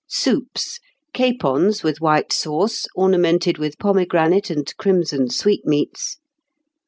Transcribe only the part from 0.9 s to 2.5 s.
Capons with white